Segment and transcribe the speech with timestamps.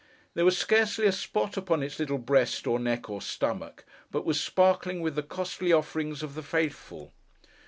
[0.33, 4.41] There was scarcely a spot upon its little breast, or neck, or stomach, but was
[4.41, 7.13] sparkling with the costly offerings of the Faithful.